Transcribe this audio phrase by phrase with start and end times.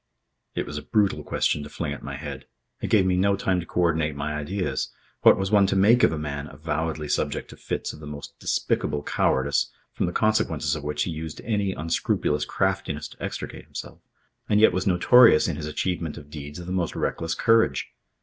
[0.55, 2.45] It was a brutal question to fling at my head.
[2.81, 4.91] It gave me no time to co ordinate my ideas.
[5.21, 8.33] What was one to make of a man avowedly subject to fits of the most
[8.39, 14.01] despicable cowardice from the consequences of which he used any unscrupulous craftiness to extricate himself,
[14.49, 17.91] and yet was notorious in his achievement of deeds of the most reckless courage?